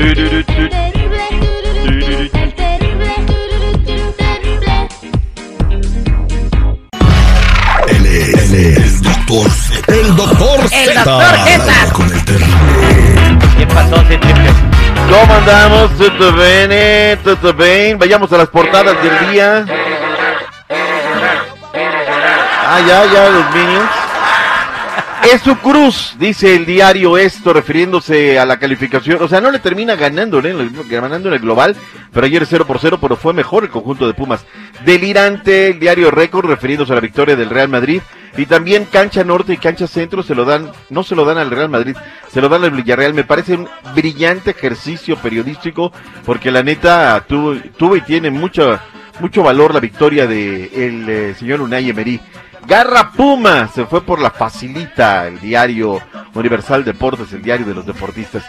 Él 0.00 0.16
es, 8.06 8.48
el 8.48 9.02
doctor 9.02 9.50
Z. 9.50 9.92
El 9.94 10.16
doctor 10.16 10.60
El 10.72 10.88
Z. 10.88 11.04
doctor 11.04 11.36
Z. 11.44 11.92
Con 11.92 12.10
el 12.10 12.24
terrible. 12.24 12.54
¿Qué 13.58 13.66
pasó? 13.66 13.96
¿Cómo 15.10 15.34
andamos? 15.34 15.90
¿Todo 15.98 16.32
bien? 16.32 17.18
¿Todo 17.22 17.52
bien? 17.52 17.98
Vayamos 17.98 18.32
a 18.32 18.38
las 18.38 18.48
portadas 18.48 18.96
del 19.02 19.30
día. 19.30 19.66
Ah, 22.66 22.80
ya, 22.86 23.04
ya, 23.12 23.28
los 23.28 23.54
Minions. 23.54 23.99
Es 25.32 25.42
su 25.42 25.56
cruz, 25.58 26.16
dice 26.18 26.56
el 26.56 26.66
diario 26.66 27.16
esto, 27.16 27.52
refiriéndose 27.52 28.40
a 28.40 28.44
la 28.44 28.58
calificación. 28.58 29.22
O 29.22 29.28
sea, 29.28 29.40
no 29.40 29.52
le 29.52 29.60
termina 29.60 29.94
ganando, 29.94 30.40
¿eh? 30.40 30.70
ganando 30.88 31.28
en 31.28 31.34
el 31.34 31.40
global, 31.40 31.76
pero 32.12 32.26
ayer 32.26 32.44
0 32.44 32.66
por 32.66 32.80
0, 32.80 32.98
pero 33.00 33.14
fue 33.14 33.32
mejor 33.32 33.62
el 33.62 33.70
conjunto 33.70 34.08
de 34.08 34.14
Pumas. 34.14 34.44
Delirante 34.84 35.68
el 35.68 35.78
diario 35.78 36.10
Récord, 36.10 36.48
refiriéndose 36.48 36.90
a 36.90 36.96
la 36.96 37.00
victoria 37.00 37.36
del 37.36 37.48
Real 37.48 37.68
Madrid. 37.68 38.02
Y 38.36 38.46
también 38.46 38.86
cancha 38.86 39.22
norte 39.22 39.52
y 39.52 39.58
cancha 39.58 39.86
centro 39.86 40.24
se 40.24 40.34
lo 40.34 40.44
dan, 40.44 40.72
no 40.88 41.04
se 41.04 41.14
lo 41.14 41.24
dan 41.24 41.38
al 41.38 41.52
Real 41.52 41.68
Madrid, 41.68 41.94
se 42.32 42.40
lo 42.40 42.48
dan 42.48 42.64
al 42.64 42.72
Villarreal. 42.72 43.14
Me 43.14 43.22
parece 43.22 43.54
un 43.54 43.68
brillante 43.94 44.50
ejercicio 44.50 45.16
periodístico, 45.16 45.92
porque 46.26 46.50
la 46.50 46.64
neta 46.64 47.24
tuvo, 47.28 47.54
tuvo 47.76 47.94
y 47.94 48.00
tiene 48.00 48.32
mucho, 48.32 48.80
mucho 49.20 49.44
valor 49.44 49.74
la 49.74 49.80
victoria 49.80 50.26
de 50.26 50.64
el 50.74 51.08
eh, 51.08 51.34
señor 51.38 51.60
Unai 51.60 51.88
Emery. 51.88 52.20
Garra 52.66 53.10
Puma 53.12 53.68
se 53.68 53.86
fue 53.86 54.02
por 54.02 54.20
la 54.20 54.30
facilita, 54.30 55.26
el 55.26 55.40
diario 55.40 56.00
Universal 56.34 56.84
Deportes, 56.84 57.32
el 57.32 57.42
diario 57.42 57.66
de 57.66 57.74
los 57.74 57.86
deportistas. 57.86 58.44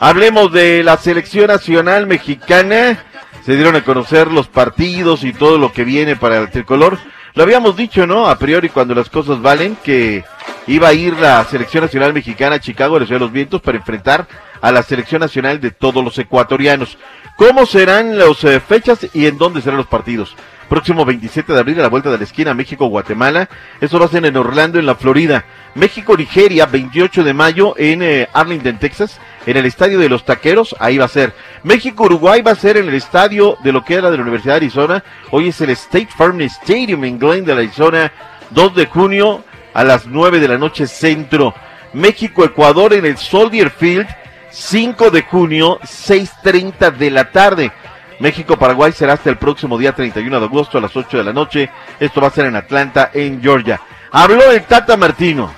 Hablemos 0.00 0.52
de 0.52 0.82
la 0.82 0.96
selección 0.96 1.48
nacional 1.48 2.06
mexicana. 2.06 3.04
Se 3.44 3.54
dieron 3.54 3.76
a 3.76 3.84
conocer 3.84 4.28
los 4.28 4.48
partidos 4.48 5.24
y 5.24 5.32
todo 5.32 5.58
lo 5.58 5.72
que 5.72 5.84
viene 5.84 6.16
para 6.16 6.38
el 6.38 6.50
tricolor. 6.50 6.98
Lo 7.34 7.42
habíamos 7.42 7.76
dicho, 7.76 8.06
¿no? 8.06 8.26
A 8.26 8.38
priori 8.38 8.70
cuando 8.70 8.94
las 8.94 9.08
cosas 9.08 9.40
valen, 9.40 9.76
que 9.84 10.24
iba 10.66 10.88
a 10.88 10.94
ir 10.94 11.14
la 11.18 11.44
selección 11.44 11.84
nacional 11.84 12.12
mexicana 12.12 12.56
a 12.56 12.60
Chicago, 12.60 12.96
a 12.96 13.00
la 13.00 13.06
Ciudad 13.06 13.20
de 13.20 13.26
los 13.26 13.32
Vientos, 13.32 13.60
para 13.60 13.78
enfrentar 13.78 14.26
a 14.60 14.72
la 14.72 14.82
selección 14.82 15.20
nacional 15.20 15.60
de 15.60 15.70
todos 15.70 16.02
los 16.04 16.18
ecuatorianos. 16.18 16.98
¿Cómo 17.36 17.66
serán 17.66 18.18
las 18.18 18.42
eh, 18.44 18.60
fechas 18.60 19.06
y 19.14 19.26
en 19.26 19.38
dónde 19.38 19.62
serán 19.62 19.78
los 19.78 19.86
partidos? 19.86 20.34
Próximo 20.70 21.04
27 21.04 21.52
de 21.52 21.58
abril 21.58 21.80
a 21.80 21.82
la 21.82 21.88
vuelta 21.88 22.12
de 22.12 22.18
la 22.18 22.22
esquina 22.22 22.54
México-Guatemala. 22.54 23.48
Eso 23.80 23.98
lo 23.98 24.04
hacen 24.04 24.24
en 24.24 24.36
Orlando, 24.36 24.78
en 24.78 24.86
la 24.86 24.94
Florida. 24.94 25.44
México-Nigeria, 25.74 26.66
28 26.66 27.24
de 27.24 27.34
mayo 27.34 27.74
en 27.76 28.04
eh, 28.04 28.28
Arlington, 28.32 28.78
Texas, 28.78 29.20
en 29.46 29.56
el 29.56 29.66
Estadio 29.66 29.98
de 29.98 30.08
los 30.08 30.24
Taqueros. 30.24 30.76
Ahí 30.78 30.96
va 30.96 31.06
a 31.06 31.08
ser. 31.08 31.34
México-Uruguay 31.64 32.42
va 32.42 32.52
a 32.52 32.54
ser 32.54 32.76
en 32.76 32.86
el 32.86 32.94
estadio 32.94 33.58
de 33.64 33.72
lo 33.72 33.84
que 33.84 33.94
era 33.94 34.12
de 34.12 34.16
la 34.16 34.22
Universidad 34.22 34.52
de 34.52 34.58
Arizona. 34.58 35.04
Hoy 35.32 35.48
es 35.48 35.60
el 35.60 35.70
State 35.70 36.10
Farm 36.16 36.40
Stadium 36.42 37.04
en 37.04 37.18
Glendale, 37.18 37.62
Arizona. 37.62 38.12
2 38.50 38.76
de 38.76 38.86
junio 38.86 39.42
a 39.74 39.82
las 39.82 40.06
9 40.06 40.38
de 40.38 40.46
la 40.46 40.56
noche 40.56 40.86
centro. 40.86 41.52
México-Ecuador 41.94 42.92
en 42.92 43.06
el 43.06 43.16
Soldier 43.18 43.70
Field. 43.70 44.06
5 44.52 45.10
de 45.10 45.22
junio, 45.22 45.80
6.30 45.80 46.92
de 46.92 47.10
la 47.10 47.32
tarde. 47.32 47.72
México-Paraguay 48.20 48.92
será 48.92 49.14
hasta 49.14 49.30
el 49.30 49.38
próximo 49.38 49.78
día 49.78 49.94
31 49.94 50.38
de 50.38 50.46
agosto 50.46 50.78
a 50.78 50.80
las 50.80 50.94
8 50.96 51.18
de 51.18 51.24
la 51.24 51.32
noche. 51.32 51.70
Esto 51.98 52.20
va 52.20 52.28
a 52.28 52.30
ser 52.30 52.46
en 52.46 52.56
Atlanta, 52.56 53.10
en 53.12 53.42
Georgia. 53.42 53.80
Habló 54.12 54.50
el 54.50 54.62
Tata 54.64 54.96
Martino. 54.96 55.50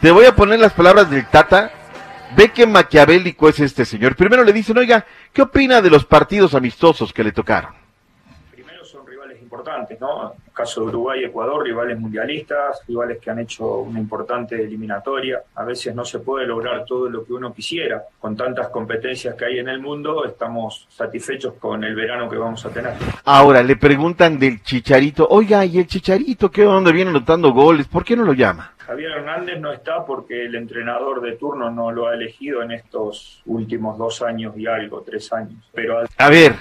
Te 0.00 0.10
voy 0.10 0.26
a 0.26 0.36
poner 0.36 0.60
las 0.60 0.72
palabras 0.72 1.10
del 1.10 1.26
Tata. 1.26 1.72
Ve 2.36 2.50
qué 2.50 2.66
maquiavélico 2.66 3.48
es 3.48 3.60
este 3.60 3.84
señor. 3.84 4.14
Primero 4.14 4.44
le 4.44 4.52
dicen, 4.52 4.76
oiga, 4.76 5.06
¿qué 5.32 5.42
opina 5.42 5.80
de 5.80 5.90
los 5.90 6.04
partidos 6.04 6.54
amistosos 6.54 7.12
que 7.12 7.24
le 7.24 7.32
tocaron? 7.32 7.85
Importantes, 9.56 9.98
¿no? 9.98 10.32
En 10.34 10.42
el 10.48 10.52
caso 10.52 10.82
de 10.82 10.88
Uruguay 10.88 11.20
y 11.22 11.24
Ecuador, 11.24 11.64
rivales 11.64 11.98
mundialistas, 11.98 12.82
rivales 12.86 13.18
que 13.18 13.30
han 13.30 13.38
hecho 13.38 13.78
una 13.78 13.98
importante 13.98 14.54
eliminatoria. 14.54 15.40
A 15.54 15.64
veces 15.64 15.94
no 15.94 16.04
se 16.04 16.18
puede 16.18 16.46
lograr 16.46 16.84
todo 16.84 17.08
lo 17.08 17.24
que 17.24 17.32
uno 17.32 17.54
quisiera. 17.54 18.02
Con 18.20 18.36
tantas 18.36 18.68
competencias 18.68 19.34
que 19.34 19.46
hay 19.46 19.58
en 19.58 19.68
el 19.70 19.80
mundo, 19.80 20.26
estamos 20.26 20.86
satisfechos 20.90 21.54
con 21.54 21.84
el 21.84 21.94
verano 21.94 22.28
que 22.28 22.36
vamos 22.36 22.66
a 22.66 22.70
tener. 22.70 22.92
Ahora 23.24 23.62
le 23.62 23.76
preguntan 23.76 24.38
del 24.38 24.62
Chicharito. 24.62 25.26
Oiga, 25.30 25.64
¿y 25.64 25.78
el 25.78 25.86
Chicharito 25.86 26.50
qué 26.50 26.66
onda? 26.66 26.92
Viene 26.92 27.10
anotando 27.10 27.50
goles. 27.52 27.88
¿Por 27.88 28.04
qué 28.04 28.14
no 28.14 28.24
lo 28.24 28.34
llama? 28.34 28.74
Javier 28.86 29.12
Hernández 29.12 29.58
no 29.58 29.72
está 29.72 30.04
porque 30.04 30.44
el 30.44 30.54
entrenador 30.54 31.22
de 31.22 31.32
turno 31.32 31.70
no 31.70 31.90
lo 31.90 32.08
ha 32.08 32.14
elegido 32.14 32.62
en 32.62 32.72
estos 32.72 33.42
últimos 33.46 33.96
dos 33.96 34.20
años 34.20 34.56
y 34.56 34.66
algo, 34.66 35.00
tres 35.00 35.32
años. 35.32 35.64
Pero 35.72 36.04
A 36.18 36.28
ver, 36.28 36.54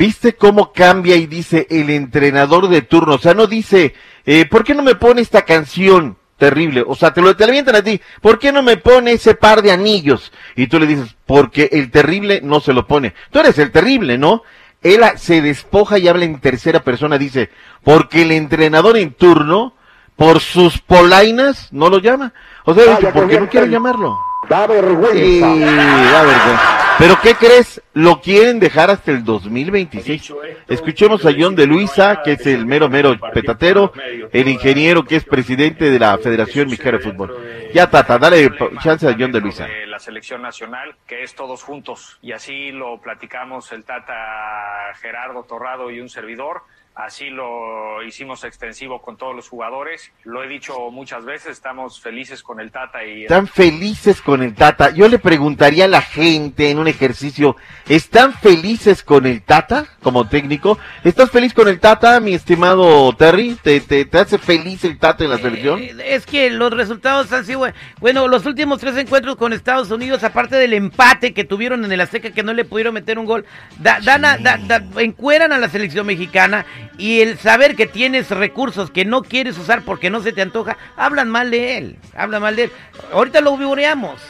¿viste 0.00 0.34
cómo 0.34 0.72
cambia 0.72 1.14
y 1.16 1.26
dice 1.26 1.66
el 1.68 1.90
entrenador 1.90 2.68
de 2.70 2.80
turno? 2.80 3.16
O 3.16 3.18
sea, 3.18 3.34
no 3.34 3.46
dice, 3.46 3.94
eh, 4.24 4.46
¿por 4.46 4.64
qué 4.64 4.74
no 4.74 4.82
me 4.82 4.94
pone 4.94 5.20
esta 5.20 5.42
canción 5.42 6.16
terrible? 6.38 6.82
O 6.86 6.94
sea, 6.94 7.12
te 7.12 7.20
lo 7.20 7.36
te 7.36 7.44
la 7.44 7.50
avientan 7.50 7.76
a 7.76 7.82
ti. 7.82 8.00
¿Por 8.22 8.38
qué 8.38 8.50
no 8.50 8.62
me 8.62 8.78
pone 8.78 9.12
ese 9.12 9.34
par 9.34 9.60
de 9.60 9.72
anillos? 9.72 10.32
Y 10.56 10.68
tú 10.68 10.80
le 10.80 10.86
dices, 10.86 11.14
porque 11.26 11.68
el 11.72 11.90
terrible 11.90 12.40
no 12.42 12.60
se 12.60 12.72
lo 12.72 12.86
pone. 12.86 13.12
Tú 13.30 13.40
eres 13.40 13.58
el 13.58 13.72
terrible, 13.72 14.16
¿no? 14.16 14.42
Él 14.80 15.02
se 15.16 15.42
despoja 15.42 15.98
y 15.98 16.08
habla 16.08 16.24
en 16.24 16.40
tercera 16.40 16.82
persona, 16.82 17.18
dice, 17.18 17.50
porque 17.84 18.22
el 18.22 18.32
entrenador 18.32 18.96
en 18.96 19.12
turno, 19.12 19.74
por 20.16 20.40
sus 20.40 20.78
polainas, 20.78 21.70
no 21.72 21.90
lo 21.90 21.98
llama. 21.98 22.32
O 22.64 22.72
sea, 22.72 22.96
dice, 22.96 23.12
¿por 23.12 23.28
qué 23.28 23.38
no 23.38 23.50
quiere 23.50 23.68
llamarlo? 23.68 24.18
Da 24.48 24.66
vergüenza. 24.66 25.12
Sí, 25.12 25.40
da 25.40 26.22
vergüenza. 26.22 26.89
Pero 27.00 27.18
¿qué 27.22 27.34
crees? 27.34 27.80
Lo 27.94 28.20
quieren 28.20 28.60
dejar 28.60 28.90
hasta 28.90 29.10
el 29.10 29.24
2026. 29.24 30.20
Dicho 30.20 30.44
esto, 30.44 30.62
Escuchemos 30.68 31.24
a 31.24 31.30
John 31.36 31.56
de 31.56 31.66
Luisa, 31.66 32.20
que 32.22 32.32
es 32.32 32.46
el 32.46 32.66
mero 32.66 32.90
mero 32.90 33.18
petatero, 33.32 33.94
el 34.30 34.48
ingeniero 34.48 35.02
que 35.02 35.16
es 35.16 35.24
presidente 35.24 35.90
de 35.90 35.98
la 35.98 36.18
Federación 36.18 36.68
Mexicana 36.68 36.98
de 36.98 37.04
Fútbol. 37.04 37.70
Ya, 37.72 37.88
Tata, 37.88 38.18
dale 38.18 38.50
chance 38.82 39.08
a 39.08 39.16
John 39.18 39.32
de 39.32 39.40
Luisa. 39.40 39.66
la 39.86 39.98
selección 39.98 40.42
nacional, 40.42 40.94
que 41.06 41.22
es 41.22 41.34
todos 41.34 41.62
juntos. 41.62 42.18
Y 42.20 42.32
así 42.32 42.70
lo 42.70 43.00
platicamos 43.00 43.72
el 43.72 43.82
Tata 43.84 44.92
Gerardo 45.00 45.44
Torrado 45.44 45.90
y 45.90 46.00
un 46.00 46.10
servidor. 46.10 46.64
Así 47.06 47.30
lo 47.30 48.02
hicimos 48.02 48.44
extensivo 48.44 49.00
con 49.00 49.16
todos 49.16 49.34
los 49.34 49.48
jugadores. 49.48 50.12
Lo 50.24 50.42
he 50.44 50.48
dicho 50.48 50.90
muchas 50.90 51.24
veces, 51.24 51.52
estamos 51.52 52.00
felices 52.00 52.42
con 52.42 52.60
el 52.60 52.70
Tata 52.70 53.04
y 53.04 53.22
Están 53.22 53.46
felices 53.46 54.20
con 54.20 54.42
el 54.42 54.54
Tata. 54.54 54.90
Yo 54.90 55.08
le 55.08 55.18
preguntaría 55.18 55.86
a 55.86 55.88
la 55.88 56.02
gente 56.02 56.70
en 56.70 56.78
un 56.78 56.88
ejercicio, 56.88 57.56
¿están 57.88 58.34
felices 58.34 59.02
con 59.02 59.24
el 59.26 59.42
Tata 59.42 59.86
como 60.02 60.28
técnico? 60.28 60.78
¿Estás 61.02 61.30
feliz 61.30 61.54
con 61.54 61.68
el 61.68 61.80
Tata, 61.80 62.20
mi 62.20 62.34
estimado 62.34 63.12
Terry? 63.16 63.56
¿Te, 63.62 63.80
te, 63.80 64.04
te 64.04 64.18
hace 64.18 64.36
feliz 64.38 64.84
el 64.84 64.98
Tata 64.98 65.24
en 65.24 65.30
la 65.30 65.38
selección? 65.38 65.80
Eh, 65.82 65.94
es 66.04 66.26
que 66.26 66.50
los 66.50 66.70
resultados 66.72 67.32
han 67.32 67.46
sido, 67.46 67.66
bueno, 68.00 68.28
los 68.28 68.44
últimos 68.46 68.78
tres 68.80 68.96
encuentros 68.96 69.36
con 69.36 69.52
Estados 69.52 69.90
Unidos, 69.90 70.22
aparte 70.22 70.56
del 70.56 70.74
empate 70.74 71.32
que 71.32 71.44
tuvieron 71.44 71.84
en 71.84 71.92
el 71.92 72.00
Azteca, 72.00 72.30
que 72.32 72.42
no 72.42 72.52
le 72.52 72.64
pudieron 72.64 72.92
meter 72.94 73.18
un 73.18 73.24
gol, 73.26 73.46
da- 73.78 74.00
dan 74.00 74.24
a- 74.24 74.36
da- 74.38 74.58
da- 74.58 74.84
encueran 75.00 75.52
a 75.52 75.58
la 75.58 75.68
selección 75.68 76.06
mexicana 76.06 76.66
y 77.00 77.22
el 77.22 77.38
saber 77.38 77.74
que 77.76 77.86
tienes 77.86 78.28
recursos 78.30 78.90
que 78.90 79.06
no 79.06 79.22
quieres 79.22 79.56
usar 79.56 79.82
porque 79.82 80.10
no 80.10 80.20
se 80.20 80.32
te 80.32 80.42
antoja, 80.42 80.76
hablan 80.96 81.30
mal 81.30 81.50
de 81.50 81.78
él, 81.78 81.96
hablan 82.14 82.42
mal 82.42 82.56
de 82.56 82.64
él. 82.64 82.72
Ahorita 83.12 83.40
lo 83.40 83.56
vivoreamos. 83.56 84.20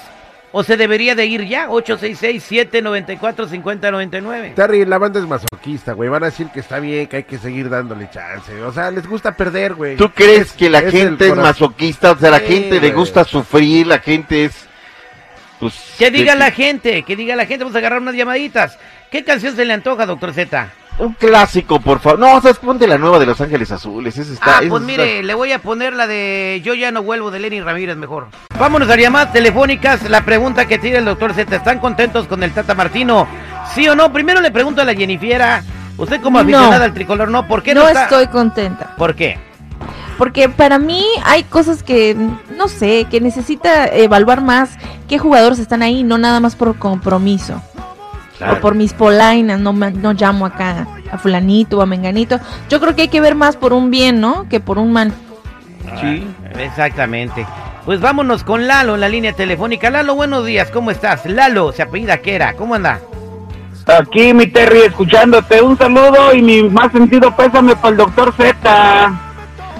¿O 0.56 0.64
se 0.64 0.78
debería 0.78 1.16
de 1.16 1.26
ir 1.26 1.48
ya? 1.48 1.68
866-794-5099. 1.70 4.54
Terry, 4.56 4.86
la 4.86 4.98
banda 4.98 5.20
es 5.20 5.28
masoquista, 5.28 5.94
güey. 5.94 6.10
Van 6.10 6.24
a 6.24 6.28
decir 6.28 6.48
que 6.54 6.60
está 6.60 6.80
bien, 6.80 7.08
que 7.08 7.18
hay 7.18 7.24
que 7.24 7.38
seguir 7.38 7.70
dándole 7.70 8.10
chance. 8.12 8.62
O 8.62 8.72
sea, 8.72 8.92
les 8.92 9.08
gusta 9.08 9.32
perder, 9.36 9.74
güey. 9.74 9.96
¿Tú 9.98 10.10
crees 10.12 10.48
Es- 10.48 10.52
que 10.54 10.70
la 10.70 10.80
es 10.80 10.92
gente 10.92 11.28
es 11.28 11.36
masoquista? 11.36 12.12
O 12.12 12.18
sea, 12.18 12.32
la 12.32 12.40
Sí, 12.40 12.46
gente 12.48 12.80
le 12.80 12.92
gusta 12.92 13.24
sufrir, 13.24 13.88
la 13.88 14.00
gente 14.00 14.46
es... 14.46 14.68
Pues, 15.60 15.96
Que 15.98 16.12
diga 16.12 16.34
de- 16.34 16.40
la 16.40 16.52
gente, 16.52 17.04
que 17.04 17.16
diga 17.16 17.36
la 17.36 17.46
gente. 17.46 17.64
Vamos 17.64 17.76
a 17.76 17.80
agarrar 17.80 18.02
unas 18.02 18.16
llamaditas. 18.16 18.78
¿Qué 19.12 19.24
canción 19.24 19.56
se 19.56 19.66
le 19.66 19.74
antoja, 19.74 20.06
doctor 20.06 20.34
Z? 20.34 20.72
Un 21.00 21.14
clásico, 21.14 21.80
por 21.80 22.00
favor. 22.00 22.20
No, 22.20 22.36
o 22.36 22.42
sea, 22.42 22.54
ponte 22.54 22.86
la 22.88 22.98
nueva 23.00 23.18
de 23.20 23.26
Los 23.26 23.42
Ángeles 23.42 23.72
Azules. 23.72 24.16
Esa 24.18 24.32
está, 24.34 24.46
ah, 24.58 24.60
esa 24.62 24.70
pues 24.70 24.82
está- 24.84 24.92
mire, 25.04 25.24
le 25.24 25.34
voy 25.34 25.52
a 25.52 25.60
poner 25.60 25.94
la 25.94 26.06
de 26.06 26.62
Yo 26.64 26.76
ya 26.76 26.92
no 26.92 27.02
vuelvo 27.02 27.32
de 27.32 27.40
Lenny 27.40 27.62
Ramírez 27.62 27.98
mejor. 27.98 28.28
Vámonos 28.60 28.88
a 28.90 28.96
llamadas 28.96 29.34
telefónicas. 29.34 30.08
La 30.10 30.24
pregunta 30.24 30.66
que 30.68 30.78
tiene 30.78 30.98
el 31.00 31.06
doctor 31.06 31.34
Z. 31.34 31.56
¿Están 31.56 31.80
contentos 31.80 32.28
con 32.28 32.44
el 32.44 32.52
Tata 32.52 32.76
Martino? 32.76 33.28
¿Sí 33.74 33.88
o 33.90 33.96
no? 33.96 34.14
Primero 34.14 34.40
le 34.40 34.52
pregunto 34.52 34.82
a 34.82 34.86
la 34.86 34.94
Jennifiera. 34.94 35.64
Usted 35.98 36.22
como 36.22 36.38
No. 36.38 36.44
aficionada 36.44 36.86
al 36.86 36.94
tricolor, 36.94 37.30
¿no? 37.30 37.48
¿Por 37.48 37.64
qué 37.64 37.74
no, 37.74 37.82
no 37.82 37.88
está? 37.88 38.04
estoy 38.04 38.28
contenta. 38.28 38.96
¿Por 38.96 39.16
qué? 39.16 39.38
Porque 40.18 40.48
para 40.48 40.78
mí 40.78 41.04
hay 41.26 41.44
cosas 41.44 41.82
que, 41.82 42.16
no 42.56 42.68
sé, 42.68 43.08
que 43.10 43.20
necesita 43.20 43.88
evaluar 43.88 44.42
más 44.42 44.72
qué 45.10 45.18
jugadores 45.18 45.58
están 45.58 45.82
ahí, 45.82 46.04
no 46.04 46.20
nada 46.20 46.40
más 46.40 46.56
por 46.56 46.78
compromiso. 46.78 47.62
O 48.52 48.60
por 48.60 48.76
mis 48.76 48.94
polainas, 48.94 49.60
no, 49.60 49.74
no 49.74 50.14
llamo 50.14 50.46
acá 50.46 50.88
a 51.12 51.18
fulanito 51.18 51.78
o 51.78 51.82
a 51.82 51.86
menganito. 51.86 52.40
Yo 52.70 52.80
creo 52.80 52.96
que 52.96 53.04
hay 53.04 53.08
que 53.08 53.22
ver 53.22 53.36
más 53.36 53.56
por 53.56 53.74
un 53.74 53.92
bien, 53.92 54.20
¿no? 54.20 54.48
Que 54.50 54.60
por 54.60 54.78
un 54.78 54.92
mal. 54.92 55.14
Sí. 56.02 56.28
Exactamente. 56.58 57.46
Pues 57.86 58.00
vámonos 58.00 58.44
con 58.44 58.68
Lalo 58.68 58.96
en 58.96 59.02
la 59.02 59.10
línea 59.10 59.34
telefónica. 59.34 59.90
Lalo, 59.90 60.16
buenos 60.16 60.46
días, 60.46 60.70
¿cómo 60.72 60.92
estás? 60.92 61.26
Lalo, 61.26 61.74
se 61.74 61.82
apellida 61.82 62.18
Quera, 62.18 62.54
¿cómo 62.54 62.76
anda? 62.76 63.00
Aquí, 63.86 64.34
mi 64.34 64.48
Terry, 64.48 64.84
escuchándote. 64.84 65.62
Un 65.62 65.78
saludo 65.78 66.34
y 66.34 66.42
mi 66.42 66.64
más 66.64 66.92
sentido 66.94 67.36
pésame 67.36 67.76
para 67.76 67.90
el 67.90 67.98
doctor 67.98 68.34
Z. 68.36 69.12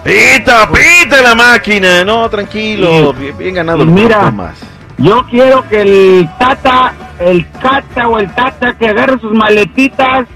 Pita, 0.04 0.70
pita 0.70 1.22
la 1.22 1.34
máquina. 1.34 2.04
No, 2.04 2.30
tranquilo. 2.30 3.14
Bien, 3.14 3.38
bien 3.38 3.56
ganado 3.56 3.86
mira. 3.86 4.20
Thomas. 4.20 4.58
Yo 4.98 5.26
quiero 5.28 5.68
que 5.70 5.82
el 5.82 6.30
Tata, 6.38 6.94
el 7.20 7.50
Cata 7.62 8.08
o 8.08 8.20
el 8.20 8.34
Tata 8.34 8.74
que 8.74 8.88
agarre 8.88 9.20
sus 9.20 9.34
maletitas 9.34 10.28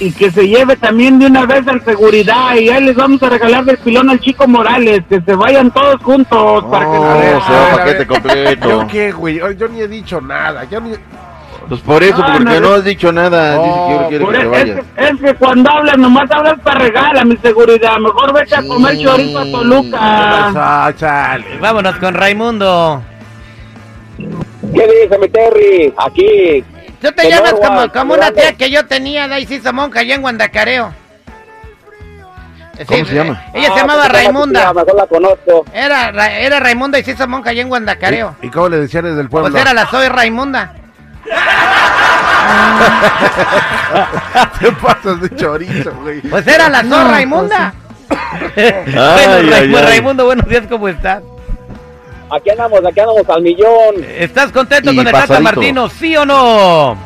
y 0.00 0.12
que 0.12 0.30
se 0.30 0.46
lleve 0.48 0.76
también 0.76 1.18
de 1.18 1.26
una 1.26 1.46
vez 1.46 1.66
al 1.68 1.82
seguridad. 1.84 2.54
Y 2.56 2.68
ahí 2.68 2.84
les 2.84 2.96
vamos 2.96 3.22
a 3.22 3.28
regalar 3.30 3.64
del 3.64 3.78
pilón 3.78 4.10
al 4.10 4.20
chico 4.20 4.46
Morales. 4.46 5.02
Que 5.08 5.20
se 5.20 5.34
vayan 5.34 5.70
todos 5.70 6.02
juntos 6.02 6.64
para 6.70 6.84
que 6.84 6.98
vean. 6.98 7.42
se 7.42 7.52
va 7.52 7.72
a 7.72 7.76
ver, 7.76 7.76
paquete 7.76 8.00
¿Yo 8.00 8.08
completo. 8.08 8.86
qué, 8.90 9.12
güey? 9.12 9.36
Yo, 9.36 9.50
yo 9.52 9.68
ni 9.68 9.80
he 9.80 9.88
dicho 9.88 10.20
nada. 10.20 10.64
Yo 10.64 10.80
ni... 10.80 10.92
Pues 11.68 11.80
por 11.80 12.02
eso, 12.02 12.18
No, 12.18 12.26
porque 12.26 12.60
no, 12.60 12.74
has 12.74 12.84
dicho 12.84 13.10
nada. 13.10 13.56
Dice 13.56 13.80
que 13.86 13.94
yo 13.94 14.08
quiero 14.08 14.28
que 14.28 14.38
te 14.38 14.70
es, 14.70 14.74
que, 14.74 15.04
es 15.04 15.20
que 15.20 15.34
cuando 15.36 15.70
hablas, 15.70 15.96
nomás 15.96 16.30
hablas 16.30 16.60
para 16.60 16.80
regala, 16.80 17.24
mi 17.24 17.38
seguridad. 17.38 17.96
Mejor 17.96 18.34
vete 18.34 18.54
a 18.54 18.62
comer 18.66 18.98
chorizo 18.98 19.38
a 19.38 19.44
Toluca. 19.44 20.94
Chale. 20.98 21.58
Vámonos 21.60 21.96
con 21.96 22.12
Raimundo. 22.12 23.02
¿Qué 24.74 24.86
dice 25.02 25.18
mi 25.18 25.28
Terry? 25.28 25.94
Aquí. 25.96 26.64
Tú 27.00 27.12
te 27.12 27.28
llamas 27.30 27.52
Norwalk, 27.52 27.92
como, 27.92 27.92
como 27.92 28.14
una 28.14 28.30
tía 28.32 28.54
que 28.54 28.70
yo 28.70 28.86
tenía, 28.86 29.28
Daisy 29.28 29.60
Monja, 29.72 30.00
allá 30.00 30.14
en 30.14 30.22
Guandacareo. 30.22 30.92
¿Cómo 32.88 33.04
se 33.04 33.14
llama? 33.14 33.44
Ella 33.54 33.68
Ah, 33.70 33.74
se 33.74 33.80
llamaba 33.80 34.08
Raimunda. 34.08 34.72
mejor 34.72 34.96
la 34.96 35.06
conozco. 35.06 35.64
Era, 35.72 36.10
Ra- 36.10 36.32
era 36.38 36.58
Raimunda 36.58 36.98
y 36.98 37.04
Cisa 37.04 37.26
Monja 37.28 37.50
allá 37.50 37.62
en 37.62 37.68
Guandacareo. 37.68 38.34
¿Y 38.42 38.48
cómo 38.48 38.68
le 38.68 38.78
decían 38.78 39.04
desde 39.04 39.20
el 39.20 39.28
pueblo? 39.28 39.50
Pues 39.50 39.62
era 39.62 39.72
la 39.74 39.86
Soy 39.88 40.08
Raimunda. 40.08 40.74
Te 44.60 44.72
pasas 44.72 45.20
de 45.20 45.34
chorizo, 45.36 45.92
güey. 46.02 46.20
Pues 46.22 46.46
era 46.46 46.68
la 46.68 46.80
Soy 46.80 46.88
No, 46.90 47.08
Raimunda. 47.10 47.74
Ay, 48.10 48.16
bueno, 48.94 49.32
ay, 49.34 49.46
Raimu- 49.68 49.76
ay. 49.78 49.84
Raimundo, 49.86 50.24
buenos 50.24 50.48
días, 50.48 50.64
¿cómo 50.68 50.88
estás? 50.88 51.22
Aquí 52.30 52.50
andamos, 52.50 52.84
aquí 52.84 53.00
andamos 53.00 53.28
al 53.28 53.42
millón. 53.42 54.04
¿Estás 54.18 54.50
contento 54.50 54.92
Y 54.92 54.96
con 54.96 55.06
el 55.06 55.12
Tata. 55.12 55.40
Martino, 55.40 55.88
sí 55.88 56.16
o 56.16 56.24
no? 56.24 56.96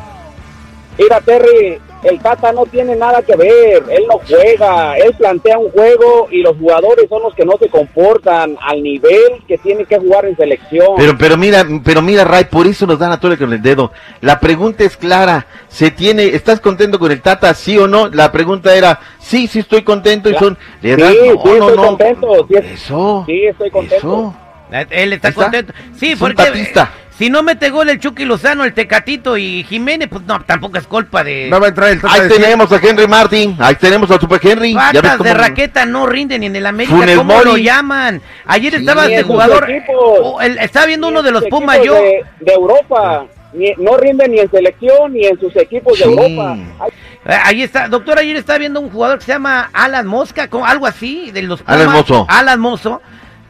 Mira, 0.97 1.21
Terry, 1.21 1.79
el 2.03 2.19
Tata 2.19 2.51
no 2.51 2.65
tiene 2.65 2.93
nada 2.95 3.21
que 3.21 3.35
ver. 3.35 3.83
Él 3.89 4.03
no 4.09 4.19
juega. 4.27 4.97
Él 4.97 5.13
plantea 5.17 5.57
un 5.57 5.69
juego 5.71 6.27
y 6.31 6.41
los 6.41 6.57
jugadores 6.57 7.05
son 7.09 7.21
los 7.23 7.33
que 7.35 7.45
no 7.45 7.57
se 7.57 7.69
comportan 7.69 8.57
al 8.61 8.81
nivel 8.83 9.43
que 9.47 9.57
tienen 9.57 9.85
que 9.85 9.97
jugar 9.97 10.25
en 10.25 10.35
selección. 10.35 10.87
Pero, 10.97 11.17
pero 11.17 11.37
mira, 11.37 11.65
pero 11.85 12.01
mira, 12.01 12.23
Ray, 12.25 12.45
por 12.45 12.67
eso 12.67 12.85
nos 12.85 12.99
dan 12.99 13.11
a 13.13 13.19
tole 13.19 13.37
con 13.37 13.51
el 13.53 13.61
dedo. 13.61 13.91
La 14.21 14.39
pregunta 14.39 14.83
es 14.83 14.97
clara. 14.97 15.45
¿Se 15.69 15.91
tiene, 15.91 16.25
estás 16.27 16.59
contento 16.59 16.97
con 16.99 17.11
el 17.11 17.21
Tata, 17.21 17.53
sí 17.53 17.77
o 17.77 17.87
no? 17.87 18.07
La 18.09 18.31
pregunta 18.31 18.75
era, 18.75 18.99
sí, 19.19 19.47
sí 19.47 19.59
estoy 19.59 19.83
contento 19.83 20.29
y 20.29 20.35
son, 20.35 20.57
¿le 20.81 20.95
Sí, 20.95 21.01
sí, 21.01 21.17
No, 21.27 21.33
estoy 21.35 21.59
no, 21.59 21.69
no. 21.75 21.85
contento, 21.87 22.47
sí 22.47 22.55
es- 22.55 22.65
Eso. 22.65 23.23
sí, 23.25 23.45
estoy 23.45 23.69
contento. 23.69 23.95
Eso. 24.07 24.35
Eh, 24.71 24.85
Él 24.89 25.13
está 25.13 25.31
contento. 25.31 25.73
Sí, 25.97 26.11
Es 26.11 26.19
porque 26.19 26.43
eh, 26.43 26.73
si 27.17 27.29
no 27.29 27.43
mete 27.43 27.69
gol 27.69 27.89
el 27.89 27.99
Chucky 27.99 28.23
Lozano, 28.23 28.63
el 28.63 28.73
Tecatito 28.73 29.35
y 29.35 29.63
Jiménez, 29.65 30.07
pues 30.09 30.23
no, 30.23 30.39
tampoco 30.41 30.77
es 30.77 30.87
culpa 30.87 31.21
de... 31.23 31.47
No 31.49 31.59
va 31.59 31.65
a 31.65 31.69
entrar 31.69 31.89
el 31.89 31.99
Ahí 32.03 32.29
tenemos 32.29 32.71
a 32.71 32.77
Henry 32.77 33.07
Martin, 33.07 33.57
ahí 33.59 33.75
tenemos 33.75 34.09
al 34.09 34.21
Super 34.21 34.39
Henry. 34.41 34.73
¿Ya 34.73 34.91
ves 34.93 35.01
Patas 35.01 35.17
cómo- 35.17 35.27
de 35.27 35.33
raqueta 35.33 35.85
no 35.85 36.05
rinden 36.05 36.39
ni 36.41 36.47
en 36.47 36.55
el 36.55 36.65
América, 36.65 36.95
Funes 36.95 37.17
¿cómo 37.17 37.33
Mori. 37.33 37.45
lo 37.45 37.57
llaman? 37.57 38.21
Ayer 38.45 38.71
Sí, 38.73 38.79
estaba 38.79 39.05
sus 39.07 39.23
jugador, 39.23 39.67
oh, 40.23 40.39
el- 40.39 40.57
estaba 40.59 40.85
viendo 40.85 41.09
uno 41.09 41.21
de 41.21 41.31
los 41.31 41.43
Pumas 41.47 41.79
yo, 41.83 41.93
De, 41.95 42.23
de 42.39 42.53
Europa. 42.53 43.25
Ni- 43.51 43.73
no 43.77 43.97
rinde 43.97 44.29
ni 44.29 44.39
en 44.39 44.49
selección 44.51 45.11
ni 45.11 45.25
en 45.25 45.37
sus 45.39 45.53
equipos 45.57 45.97
de. 45.99 46.05
Europa. 46.05 46.55
Ay, 46.79 46.89
Eh, 47.25 47.37
ahí 47.43 47.63
está, 47.63 47.87
doctor, 47.89 48.17
ayer 48.19 48.37
estaba 48.37 48.59
viendo 48.59 48.79
un 48.79 48.89
jugador 48.91 49.17
que 49.19 49.25
se 49.25 49.31
llama 49.33 49.69
Alan 49.73 50.07
Mosca, 50.07 50.47
como 50.47 50.65
algo 50.65 50.85
así, 50.85 51.31
de 51.31 51.41
los 51.41 51.61
Pumas. 51.63 51.81
Alan 51.81 51.91
Mozo. 51.93 52.25
Alan 52.29 52.59
Mozo. 52.61 53.01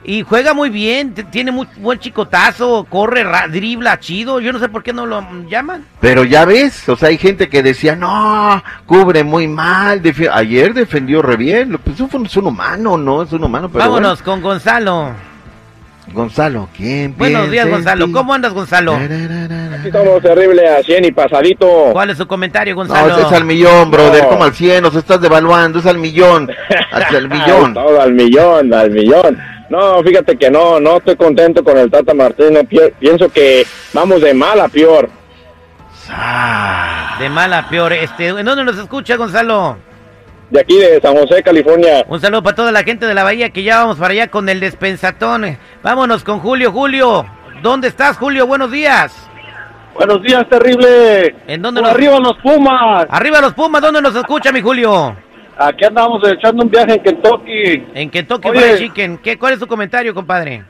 Y 0.03 0.23
juega 0.23 0.53
muy 0.53 0.69
bien, 0.69 1.13
tiene 1.29 1.51
muy 1.51 1.67
buen 1.77 1.99
chicotazo, 1.99 2.85
corre, 2.89 3.23
ra- 3.23 3.47
dribla 3.49 3.99
chido. 3.99 4.39
Yo 4.39 4.53
no 4.53 4.59
sé 4.59 4.69
por 4.69 4.81
qué 4.81 4.93
no 4.93 5.05
lo 5.05 5.23
llaman. 5.49 5.85
Pero 5.99 6.23
ya 6.23 6.45
ves, 6.45 6.87
o 6.87 6.95
sea, 6.95 7.09
hay 7.09 7.17
gente 7.17 7.49
que 7.49 7.61
decía, 7.61 7.95
no, 7.97 8.63
cubre 8.85 9.23
muy 9.25 9.47
mal. 9.47 10.01
Ayer 10.33 10.73
defendió 10.73 11.21
re 11.21 11.35
bien. 11.35 11.73
Lo- 11.73 11.79
Pues 11.79 11.99
es 11.99 12.37
un, 12.37 12.47
humano, 12.47 12.97
¿no? 12.97 13.21
Es 13.23 13.31
un 13.33 13.43
humano, 13.43 13.69
pero 13.69 13.83
Vámonos 13.85 14.21
con 14.21 14.41
Gonzalo. 14.41 15.11
Gonzalo, 16.11 16.69
¿quién 16.75 17.15
Buenos 17.15 17.51
días, 17.51 17.69
Gonzalo. 17.69 18.05
ti? 18.07 18.11
¿Cómo 18.13 18.33
andas, 18.33 18.51
Gonzalo? 18.51 18.93
Tararara. 18.93 19.75
Estamos 19.85 20.21
terrible 20.23 20.67
a 20.67 20.81
100 20.81 21.05
y 21.05 21.11
pasadito. 21.11 21.67
¿Cuál 21.91 22.09
es 22.09 22.17
su 22.17 22.25
comentario, 22.25 22.73
Gonzalo? 22.73 23.27
es 23.27 23.31
al 23.31 23.45
millón, 23.45 23.91
brother, 23.91 24.23
No. 24.23 24.29
como 24.29 24.43
al 24.45 24.53
100, 24.55 24.81
nos 24.81 24.95
estás 24.95 25.21
devaluando, 25.21 25.77
es 25.77 25.85
al 25.85 25.99
millón, 25.99 26.49
el 27.15 27.29
millón. 27.29 27.75
Todo 27.75 28.01
al 28.01 28.13
millón, 28.13 28.73
al 28.73 28.89
millón. 28.89 29.39
No, 29.69 30.01
fíjate 30.03 30.35
que 30.37 30.49
no, 30.49 30.79
no 30.79 30.97
estoy 30.97 31.15
contento 31.15 31.63
con 31.63 31.77
el 31.77 31.91
Tata 31.91 32.13
Martino. 32.13 32.63
Pi- 32.63 32.79
Pienso 32.99 33.29
que 33.29 33.65
vamos 33.93 34.21
de 34.21 34.33
mal 34.33 34.59
a 34.59 34.67
peor. 34.67 35.09
Ah, 36.09 37.15
De 37.19 37.29
mala 37.29 37.59
a 37.59 37.69
peor. 37.69 37.93
Este, 37.93 38.27
¿En 38.29 38.45
dónde 38.45 38.63
nos 38.63 38.77
escucha, 38.77 39.15
Gonzalo? 39.15 39.77
De 40.49 40.61
aquí 40.61 40.75
de 40.77 40.99
San 41.01 41.15
José, 41.15 41.43
California. 41.43 42.03
Un 42.07 42.19
saludo 42.19 42.41
para 42.41 42.55
toda 42.55 42.71
la 42.71 42.83
gente 42.83 43.05
de 43.05 43.13
la 43.13 43.23
Bahía 43.23 43.51
que 43.51 43.61
ya 43.61 43.79
vamos 43.79 43.97
para 43.97 44.13
allá 44.13 44.27
con 44.29 44.49
el 44.49 44.59
despensatón. 44.59 45.57
Vámonos 45.83 46.23
con 46.23 46.39
Julio. 46.39 46.71
Julio, 46.71 47.25
¿dónde 47.61 47.87
estás, 47.89 48.17
Julio? 48.17 48.47
Buenos 48.47 48.71
días. 48.71 49.27
Buenos 49.93 50.23
días, 50.23 50.47
terrible. 50.49 51.35
¿En 51.47 51.61
dónde 51.61 51.81
Por 51.81 51.89
nos... 51.89 51.95
arriba 51.95 52.19
los 52.19 52.37
Pumas. 52.37 53.05
Arriba 53.09 53.41
los 53.41 53.53
Pumas, 53.53 53.81
¿dónde 53.81 54.01
nos 54.01 54.15
escucha, 54.15 54.51
mi 54.51 54.61
Julio? 54.61 55.15
Aquí 55.61 55.83
andamos 55.83 56.21
echando 56.25 56.63
un 56.63 56.69
viaje 56.69 56.93
en 56.93 57.03
Kentucky. 57.03 57.87
En 57.93 58.09
Kentucky 58.09 58.47
Oye. 58.47 58.77
Chicken. 58.77 59.17
¿Qué, 59.17 59.37
¿Cuál 59.37 59.53
es 59.53 59.59
su 59.59 59.67
comentario, 59.67 60.13
compadre? 60.13 60.63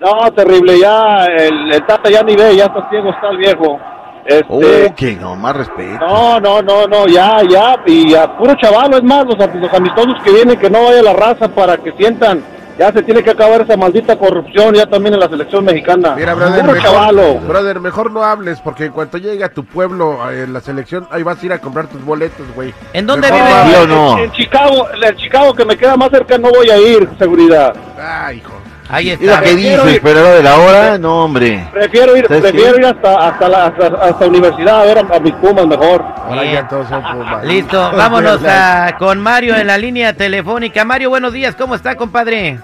No, 0.00 0.32
terrible, 0.32 0.78
ya 0.78 1.26
el, 1.26 1.72
el 1.72 1.86
Tata 1.86 2.08
ya 2.08 2.22
ni 2.22 2.36
ve, 2.36 2.56
ya 2.56 2.66
está 2.66 2.88
ciego, 2.88 3.10
está 3.10 3.30
el 3.30 3.36
viejo. 3.38 3.80
Este, 4.24 4.46
oh, 4.48 4.94
que 4.94 5.16
no, 5.16 5.34
más 5.34 5.56
respeto. 5.56 6.06
no, 6.06 6.38
no, 6.38 6.62
no, 6.62 6.86
no, 6.86 7.06
ya, 7.08 7.42
ya, 7.48 7.76
y 7.86 8.14
a 8.14 8.36
puro 8.36 8.54
chavalo, 8.54 8.96
es 8.98 9.02
más, 9.02 9.26
los, 9.26 9.36
los 9.36 9.74
amistosos 9.74 10.14
que 10.22 10.30
vienen, 10.30 10.56
que 10.58 10.70
no 10.70 10.84
vaya 10.84 11.02
la 11.02 11.12
raza 11.12 11.48
para 11.48 11.76
que 11.76 11.92
sientan, 11.92 12.42
ya 12.78 12.92
se 12.92 13.02
tiene 13.02 13.22
que 13.22 13.30
acabar 13.30 13.60
esa 13.62 13.76
maldita 13.76 14.16
corrupción, 14.18 14.74
ya 14.74 14.86
también 14.86 15.14
en 15.14 15.20
la 15.20 15.28
selección 15.28 15.64
mexicana. 15.64 16.14
Mira, 16.16 16.34
brother, 16.34 16.64
chavalo. 16.82 17.22
mejor, 17.34 17.46
brother, 17.48 17.80
mejor 17.80 18.10
no 18.12 18.24
hables, 18.24 18.60
porque 18.60 18.86
en 18.86 18.92
cuanto 18.92 19.18
llegue 19.18 19.44
a 19.44 19.48
tu 19.52 19.64
pueblo 19.64 20.30
eh, 20.30 20.44
en 20.44 20.52
la 20.52 20.60
selección, 20.60 21.06
ahí 21.10 21.22
vas 21.22 21.42
a 21.42 21.46
ir 21.46 21.52
a 21.52 21.58
comprar 21.58 21.86
tus 21.88 22.04
boletos, 22.04 22.46
güey. 22.54 22.72
¿En 22.92 23.06
dónde 23.06 23.30
Mejor 23.30 23.46
vive? 23.46 23.52
no 23.52 23.64
¿Sí 23.66 23.74
o 23.74 23.78
hables. 23.80 23.88
no? 23.88 24.18
En 24.18 24.32
Chicago, 24.32 24.86
en 25.02 25.16
Chicago 25.16 25.54
que 25.54 25.64
me 25.64 25.76
queda 25.76 25.96
más 25.96 26.10
cerca 26.10 26.38
no 26.38 26.50
voy 26.50 26.70
a 26.70 26.78
ir, 26.78 27.08
seguridad. 27.18 27.74
Ah, 27.98 28.32
hijo. 28.32 28.52
Ahí 28.88 29.10
está. 29.10 29.40
qué 29.40 29.52
Prefiero 29.52 29.84
dices, 29.84 29.96
ir- 29.96 30.00
pero 30.02 30.20
era 30.20 30.30
de 30.34 30.42
la 30.42 30.56
hora, 30.58 30.98
no, 30.98 31.24
hombre. 31.24 31.66
Prefiero 31.72 32.16
ir, 32.16 32.26
¿Sabes 32.26 32.42
prefiero 32.42 32.74
qué? 32.74 32.80
ir 32.80 32.86
hasta 32.86 33.28
hasta 33.28 33.48
la 33.48 33.66
hasta, 33.66 33.86
hasta 33.86 34.26
universidad 34.26 34.80
a 34.80 34.84
ver 34.84 34.98
a, 34.98 35.16
a 35.16 35.20
mis 35.20 35.32
Pumas 35.34 35.66
mejor. 35.66 36.04
Ahora 36.16 36.42
Bien. 36.42 36.54
ya 36.54 36.68
todos 36.68 36.88
son 36.88 37.02
Pumas. 37.02 37.44
Listo, 37.44 37.92
vámonos 37.96 38.40
a- 38.44 38.94
con 38.98 39.20
Mario 39.20 39.56
en 39.56 39.66
la 39.68 39.78
línea 39.78 40.12
telefónica. 40.14 40.84
Mario, 40.84 41.10
buenos 41.10 41.32
días, 41.32 41.54
¿cómo 41.54 41.74
está, 41.74 41.94
compadre? 41.96 42.58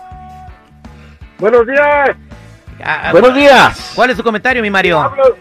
Buenos 1.38 1.66
días. 1.66 2.10
Ah, 2.84 3.02
ah, 3.04 3.12
Buenos 3.12 3.34
días. 3.34 3.92
¿Cuál 3.94 4.10
es 4.10 4.16
su 4.16 4.22
comentario, 4.22 4.62
mi 4.62 4.70
Mario? 4.70 5.00
Hablo- 5.00 5.36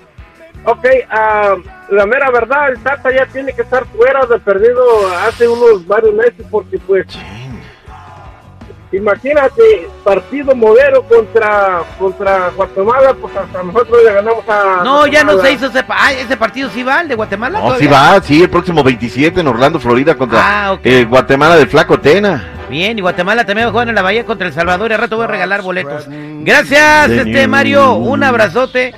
Ok, 0.63 0.86
ah, 1.10 1.55
la 1.89 2.05
mera 2.05 2.29
verdad, 2.31 2.69
el 2.69 2.79
Tata 2.79 3.10
ya 3.15 3.25
tiene 3.27 3.53
que 3.53 3.62
estar 3.62 3.86
fuera 3.96 4.25
de 4.25 4.38
perdido 4.39 4.84
hace 5.27 5.48
unos 5.48 5.86
varios 5.88 6.13
meses 6.13 6.46
porque 6.51 6.77
pues 6.79 7.05
imagínate 8.91 9.88
partido 10.03 10.56
modelo 10.56 11.03
contra 11.03 11.82
contra 12.00 12.50
Guatemala, 12.56 13.13
pues 13.20 13.36
hasta 13.36 13.63
nosotros 13.63 13.98
le 14.03 14.13
ganamos 14.13 14.48
a 14.48 14.82
No, 14.84 15.08
ya 15.08 15.24
no 15.24 15.39
se 15.41 15.51
hizo 15.53 15.67
ese, 15.67 15.84
pa- 15.84 15.96
ah, 15.98 16.13
ese 16.13 16.38
partido, 16.38 16.70
sí 16.70 16.84
va, 16.84 17.01
el 17.01 17.08
de 17.10 17.15
Guatemala. 17.15 17.60
No, 17.60 17.75
sí 17.77 17.88
va, 17.88 18.22
sí, 18.22 18.41
el 18.44 18.50
próximo 18.50 18.84
27 18.84 19.41
en 19.41 19.48
Orlando, 19.48 19.79
Florida, 19.79 20.15
contra 20.15 20.39
Ah, 20.72 20.77
eh, 20.84 21.06
Guatemala 21.08 21.56
del 21.58 21.67
Flaco 21.67 22.00
Tena. 22.00 22.53
Bien, 22.70 22.98
y 22.98 23.01
Guatemala 23.01 23.46
también 23.46 23.67
va 23.67 23.70
a 23.70 23.72
jugar 23.72 23.88
en 23.89 23.96
la 23.96 24.01
Bahía 24.01 24.25
contra 24.25 24.48
El 24.48 24.53
Salvador 24.53 24.91
y 24.91 24.94
al 24.94 25.00
rato 25.00 25.15
voy 25.15 25.24
a 25.25 25.27
regalar 25.27 25.62
boletos. 25.62 26.06
Gracias, 26.10 27.10
este. 27.10 27.48
Mario, 27.48 27.94
un 27.94 28.24
abrazote 28.24 28.94